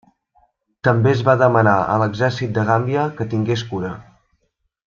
També 0.87 1.11
es 1.11 1.21
va 1.27 1.35
demanar 1.43 1.75
a 1.83 1.99
l'exèrcit 2.05 2.57
de 2.59 2.65
Gàmbia 2.73 3.07
que 3.21 3.31
tingués 3.35 3.67
cura. 3.75 3.93